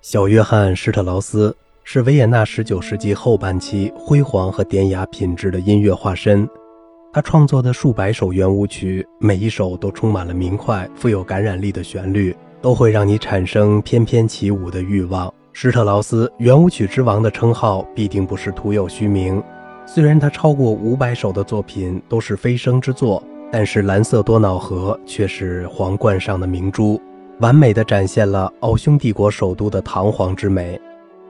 [0.00, 6.48] 小约翰·施特劳斯是维也纳19世纪后半期辉煌和典雅品质的音乐化身。
[7.12, 15.32] 他创作的数百首圆舞曲，每一首都充满了明快、富有感染力的旋律，都会让你产生翩翩起舞的欲望。
[15.52, 19.42] 施特劳斯“圆舞曲之王”的称号必定不是徒有虚名。
[19.84, 23.20] 虽然他超过五百首的作品都是飞升之作，
[23.50, 27.00] 但是《蓝色多瑙河》却是皇冠上的明珠。
[27.40, 30.80] 完美的展现了奥匈帝国首都的堂皇之美。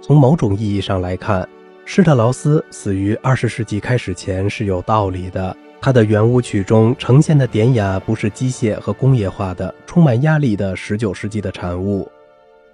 [0.00, 1.46] 从某种意义上来看，
[1.84, 5.54] 施特劳斯死于二十世纪开始前是有道理的。
[5.78, 12.04] 他的圆舞曲中呈现的典雅，不是机械和工业化的、充满压力的十九世纪的产物。《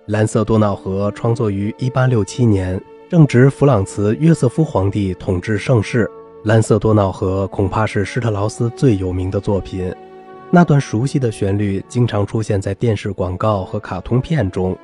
[0.07, 2.80] 蓝色多瑙河》创作于一八六七年，
[3.11, 6.07] 正值弗朗茨·约瑟夫皇帝统治盛世。
[6.45, 9.93] 《蓝色多瑙河》恐怕是施特劳斯最有名的作品。
[10.49, 14.77] 那段熟悉的旋律经常出现在电视广告和卡通片中。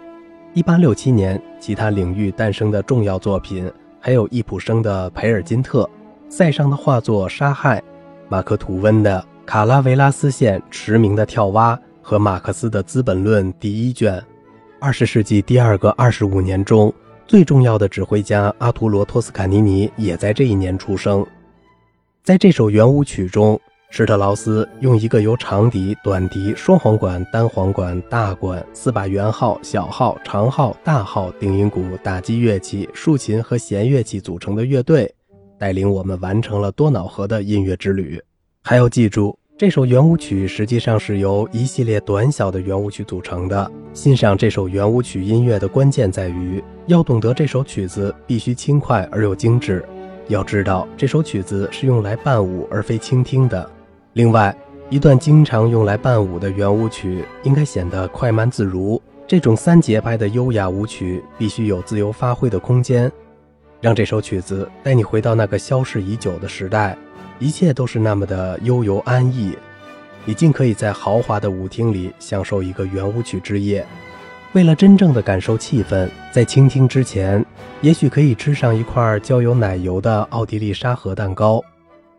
[0.55, 5.85] 1867年，其他领域诞生的重要作品还有易卜生的《培尔金特》、
[6.29, 7.79] 塞尚的画作《杀害》、
[8.29, 14.23] 马克吐温的《卡拉维拉斯线驰名的跳蛙》和马克思的《资本论》第一卷。
[14.81, 16.93] 二十世纪第二个二十五年中，
[17.25, 21.25] 最重要的指挥家阿图罗·托斯卡尼尼也在这一年出生。
[22.25, 23.59] 在这首圆舞曲中。
[23.95, 35.15] 施特劳斯用一个由长笛、短笛、双簧管、单簧管、大管、四把圆号、小号、长号、大号、定音鼓、打击乐器、竖琴和弦乐器组成的乐队，
[35.59, 38.19] 带领我们完成了多瑙河的音乐之旅。
[38.63, 43.71] 还要记住，这首圆舞曲实际上是由一系列短小的圆舞曲组成的。
[43.93, 49.85] 欣赏这首圆舞曲音乐的关键在于，要懂得这首曲子必须轻快而又精致。
[50.29, 53.71] 要知道，这首曲子是用来伴舞而非倾听的。
[54.15, 54.55] 另外，
[54.91, 59.01] 一段经常用来伴舞的圆舞曲应该显得快慢自如。
[59.27, 63.11] 这种三节拍的优雅舞曲必须有自由发挥的空间，
[63.81, 66.95] 让这首曲子带你回到那个消逝已久的时代，
[67.39, 69.57] 一切都是那么的悠游安逸。
[70.27, 73.85] 你尽可以在豪华的舞厅里享受一个圆舞曲之夜。
[74.53, 77.43] 为了真正的感受气氛，在倾听之前，
[77.81, 81.65] 也许可以吃上一块浇有奶油的奥地利沙盒蛋糕。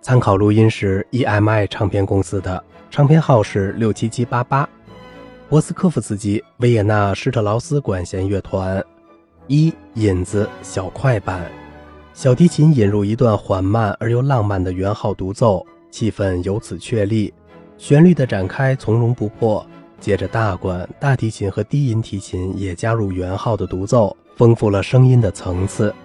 [0.04, 4.68] 参考录音是 EMI 唱片公司的，唱片号是六七七八八。
[5.48, 8.84] 博斯科夫斯基维也纳施特劳斯管弦乐团。
[9.48, 11.50] 一引子小快板，
[12.14, 17.34] 小提琴引入一段缓慢而又浪漫的圆号独奏，气氛由此确立，
[17.78, 19.66] 旋律的展开从容不迫。
[20.02, 25.96] 接着大管、大提琴和低音提琴也加入圆号的独奏，丰富了声音的层次。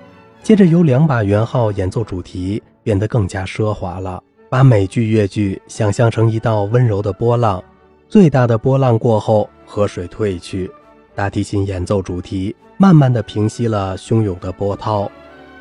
[0.41, 2.63] 接着由两把圆号演奏主题。
[2.88, 4.22] 变得更加奢华了。
[4.49, 7.62] 把每句乐句想象成一道温柔的波浪，
[8.09, 10.71] 最大的波浪过后，河水退去，
[11.15, 15.10] 大提琴演奏主题，慢慢的平息了汹涌的波涛。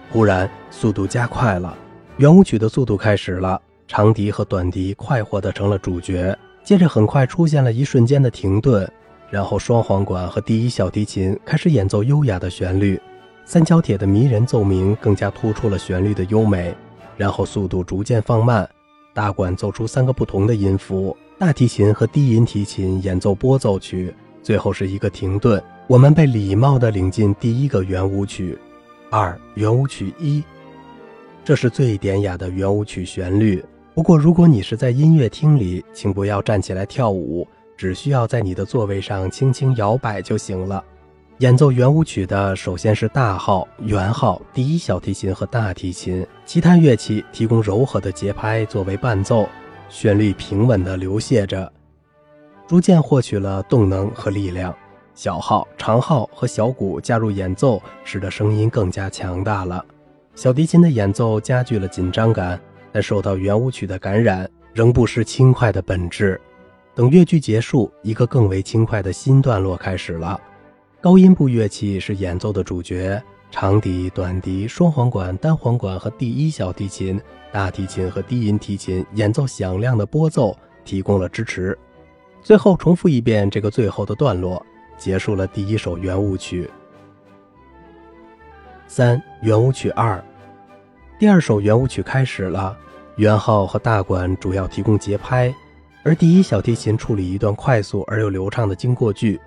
[0.09, 1.75] 忽然，速度加快了，
[2.15, 3.61] 圆舞曲的速度开始了。
[3.89, 6.33] 长笛和短笛快活的成了主角。
[6.63, 8.89] 接着，很快出现了一瞬间的停顿，
[9.29, 12.97] 然后双簧管和第一小提琴开始演奏优雅的旋律，
[13.43, 16.73] 三角铁的迷人奏鸣更加突出了旋律的优美。
[17.17, 18.69] 然后速度逐渐放慢，
[19.13, 25.61] 大管奏出三个不同的音符，大提琴和低音提琴演奏拨奏曲，最后是一个停顿。
[25.87, 28.57] 我们被礼貌地领进第一个圆舞曲，
[29.09, 30.43] 二圆舞曲一，
[31.43, 33.63] 这是最典雅的圆舞曲旋律。
[33.95, 40.83] 不过，如果你是在音乐厅里，请不要站起来跳舞，只需要在你的座位上轻轻摇摆就行了。
[41.39, 49.47] 演奏圆舞曲的首先是大号、圆号、第一小提琴和大提琴，其他乐器提供柔和的节拍作为伴奏，
[49.87, 51.71] 旋律平稳地流泻着，
[52.67, 54.75] 逐渐获取了动能和力量。
[55.13, 59.85] 小号、长号和小鼓加入演奏，使得声音更加强大了。
[60.33, 62.59] 小提琴的演奏加剧了紧张感，
[62.91, 66.41] 但受到圆舞曲的感染，仍不失轻快的本质。
[66.95, 70.39] 等乐句结束，一个更为轻快的新段落开始了。
[70.99, 73.21] 高音部乐器是演奏的主角，
[73.51, 77.21] 长笛、短笛、双簧管、单簧管和第一小提琴、
[77.51, 81.77] 大提琴和低音提琴演奏响亮的拨奏，提供了支持。
[82.41, 84.65] 最后重复一遍这个最后的段落，
[84.97, 86.67] 结束了第一首圆舞曲。
[88.87, 90.21] 三圆舞曲二，
[91.19, 92.75] 第二首圆舞曲开始了，
[93.17, 95.53] 圆号和大管主要提供节拍，
[96.01, 99.39] 而第一小提琴处理一段快速而又流畅的经过句。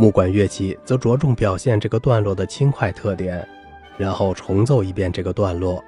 [0.00, 3.46] 木管乐器则着重表现这个段落的轻快特点，
[3.98, 5.84] 然后重奏一遍这个段落。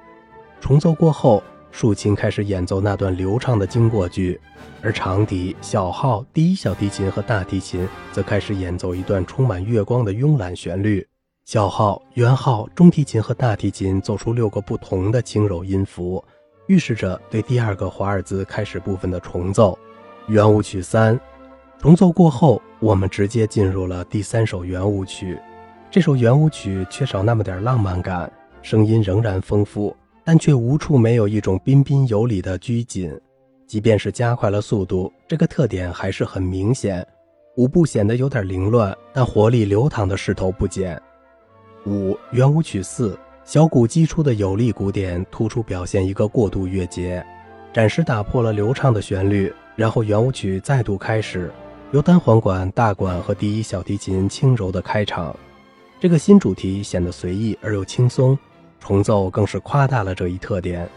[0.60, 4.38] 重奏过后，竖琴开始演奏那段流畅的经过句，
[4.82, 11.08] 而长笛、小号、第一小提琴和大提琴则开始演奏一段充满月光的慵懒旋律。
[11.46, 16.22] 小号、圆号、中提琴和大提琴奏出六个不同的轻柔音符，
[16.66, 19.78] 预示着对第二个华尔兹开始部分的重奏。
[20.26, 21.18] 圆舞曲三，
[21.82, 25.36] 重奏过后，我们直接进入了第三首圆舞曲。
[25.90, 28.32] 这首圆舞曲缺少那么点浪漫感，
[28.62, 33.12] 声音仍然丰富，但却无处没有一种彬彬有礼的拘谨。
[33.66, 37.04] 即便是加快了速度，这个特点还是很明显。
[37.56, 40.96] 舞步显得有点凌乱，但活力流淌的势头不减。
[41.84, 47.26] 五圆舞曲四，小鼓击出的有力鼓点突出表现一个过渡乐节，
[47.74, 49.52] 暂时打破了流畅的旋律。
[49.74, 51.50] 然后圆舞曲再度开始，
[51.92, 55.36] 由单簧管、大管和第一小提琴轻柔的开场。
[56.00, 58.36] 这个新主题显得随意而又轻松，
[58.80, 60.88] 重奏更是夸大了这一特点。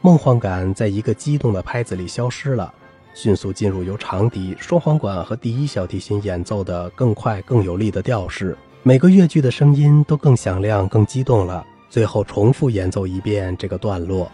[0.00, 2.74] 梦幻感在一个激动的拍子里消失了，
[3.14, 8.58] 迅速进入由长笛、双簧管和第一小提琴演奏的更快更有力的调式。
[8.82, 11.64] 每个乐句的声音都更响亮、更激动了。
[11.88, 14.28] 最后重复演奏一遍这个段落。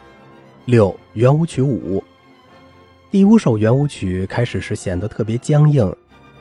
[0.65, 2.03] 六圆舞曲五。
[3.11, 5.93] 第五首圆舞曲开始时显得特别僵硬，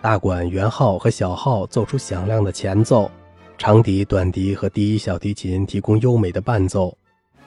[0.03, 3.09] 大管、圆号和小号奏出响亮的前奏，
[3.57, 6.95] 长笛、短笛和第一小提琴提供优美的伴奏。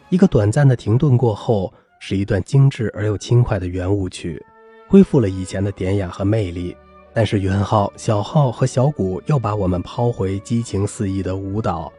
[0.08, 4.44] 一个短暂的停顿过后，是一段精致而又轻快的圆舞曲，
[4.88, 6.76] 恢复了以前的典雅和魅力。
[7.14, 11.92] 但是圆号、小号和小鼓又把我们抛回激情四溢的舞蹈。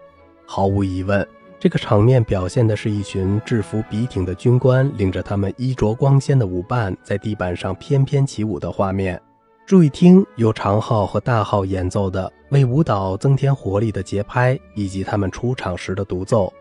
[0.45, 1.25] 毫无疑问。
[1.63, 9.17] 这个场面表现的是一群制服笔挺的军官领着他们衣着光鲜的舞伴在地板上翩翩起舞的画面。
[9.65, 16.51] 注意听，由长号和大号演奏的为舞蹈增添活力的节拍，以及他们出场时的独奏。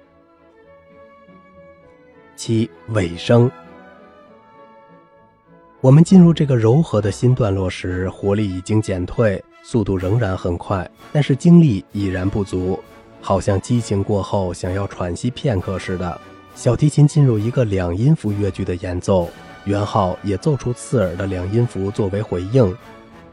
[2.37, 3.51] 七尾声，
[5.81, 12.79] 我们进入这个柔和的新段落时，活力已经减退，速度仍然很快，但是精力已然不足。
[13.23, 16.21] 好像激情过后想要喘息片刻似的，
[16.57, 19.31] 小提琴进入一个两音符乐句的演奏，
[19.65, 22.77] 圆号也奏出刺耳的两音符作为回应。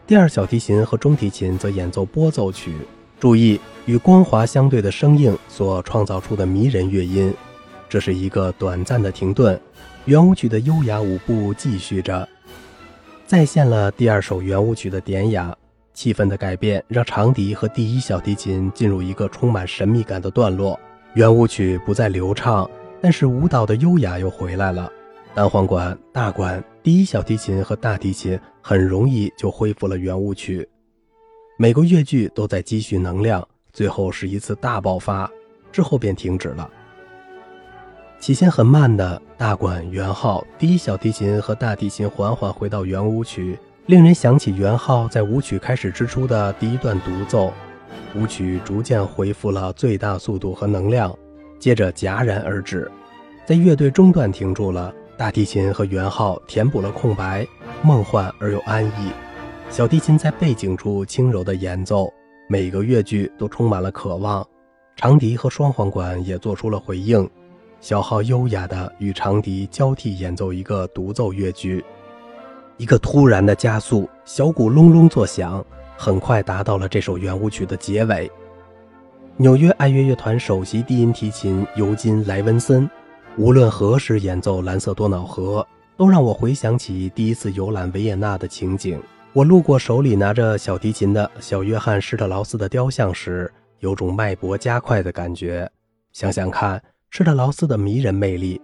[0.06, 2.76] 第二小提琴和中提琴则演奏拨奏曲，
[3.20, 7.34] 注意与光滑相对的声应所创造出的迷人乐音。
[7.90, 9.60] 这是一个短暂的停顿，
[10.06, 12.30] 圆舞曲的优雅舞步继续着，
[13.26, 15.56] 再现了第二首圆舞曲的典雅。
[15.94, 20.80] 气氛的改变让长笛和第一小提琴进入一个充满神秘感的段落，
[21.16, 22.70] 圆舞曲不再流畅，
[23.02, 24.92] 但是舞蹈的优雅又回来了。
[25.34, 30.68] 单簧管、大管、第一小提琴和大提琴很容易就恢复了圆舞曲，
[31.58, 35.30] 每个乐句都在积蓄能量，最后是一次大爆发，
[35.72, 36.70] 之后便停止了。
[38.20, 43.58] 起先很慢的大管、圆号、第一小提琴和大提琴缓缓回到圆舞曲。
[43.90, 47.52] 令人想起元昊在舞曲开始之初的第一段独奏，
[48.14, 51.12] 舞曲逐渐恢复了最大速度和能量，
[51.58, 52.88] 接着戛然而止，
[53.48, 54.94] 在乐队中段停住了。
[55.18, 57.44] 大提琴和元昊填补了空白，
[57.82, 59.12] 梦幻而又安逸。
[59.72, 62.14] 小提琴在背景处轻柔的演奏，
[62.48, 64.46] 每个乐句都充满了渴望。
[64.98, 67.28] 长笛和双簧管也做出了回应，
[67.82, 71.84] 小号优雅地与长笛交替演奏一个独奏乐句。
[72.80, 75.64] 一个突然的加速，小鼓隆隆作响，
[75.98, 78.32] 很快达到了这首圆舞曲的结尾。
[79.36, 82.90] 纽约爱乐乐团首席低音提琴尤金·莱文森，
[83.38, 85.62] 无论何时演奏《蓝色多瑙河》，
[85.98, 88.98] 都让我回想起第一次游览维也纳的情景。
[89.34, 95.70] 我路过手里拿着小提琴的小约翰·施特劳斯的雕像时，有种脉搏加快的感觉。
[96.14, 98.62] 想想看，施特劳斯的迷人魅力。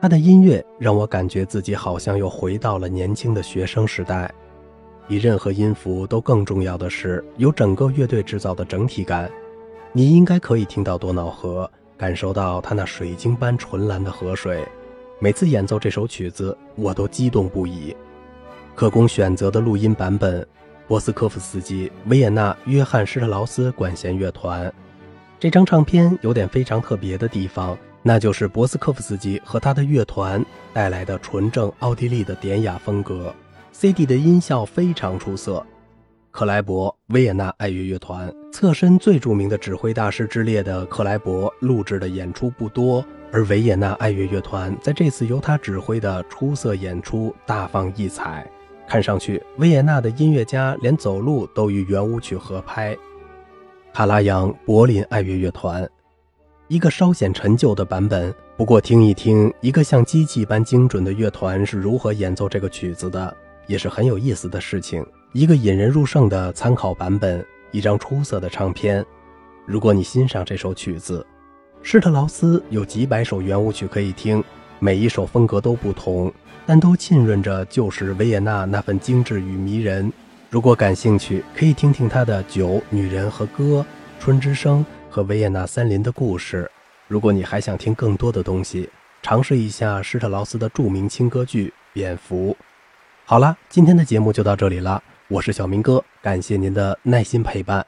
[0.00, 4.32] 他的音乐让我感觉自己好像又回到了年轻的学生时代。
[5.06, 9.30] 比任何音符都更重要的是有整个乐队制造的整体感。
[9.92, 14.66] 你应该可以听到多瑙河，感受到它那水晶般纯蓝的河水。
[15.18, 17.94] 每次演奏这首曲子，我都激动不已。
[18.74, 20.46] 可供选择的录音版本：
[20.86, 24.72] 波斯科夫斯基维也纳约翰施特劳斯管弦乐团。
[25.38, 27.76] 这张唱片有点非常特别的地方。
[28.02, 33.34] 那就是博斯科夫斯基和他的乐团带来的纯正奥地利的典雅风格。
[33.72, 35.64] CD 的音效非常出色。
[36.30, 48.48] 克莱伯维也纳爱乐乐团侧身最著名的指挥大师之列的克莱伯录制的演出不多，而维也纳爱乐乐团在这次由他指挥的出色演出大放异彩。
[48.86, 52.96] 看上去，维也纳的音乐家连走路都与圆舞曲合拍。
[53.92, 55.88] 卡拉扬柏林爱乐乐团。
[56.70, 63.36] 一个稍显陈旧的版本，不过听一听一个像机器般精准的乐团是如何演奏这个曲子的，
[63.66, 65.04] 也是很有意思的事情。
[65.32, 69.04] 一个引人入胜的参考版本，一张出色的唱片。
[69.66, 71.26] 如果你欣赏这首曲子，
[71.82, 74.40] 施特劳斯有几百首圆舞曲可以听，
[74.78, 76.32] 每一首风格都不同，
[76.66, 80.12] 但都浸润着旧时维也纳那份精致与迷人。
[80.48, 83.64] 如果感兴趣，可以听听他的《酒、女人和歌》
[84.20, 84.78] 《春之声》
[85.10, 86.70] 和维也纳森林的故事。
[87.08, 88.88] 如果你还想听更多的东西，
[89.20, 92.52] 尝试一下施特劳斯的著名轻歌剧《蝙蝠》。
[93.24, 97.84] 好了，今天的节目就到这里了，我是小明哥，感谢您的耐心陪伴。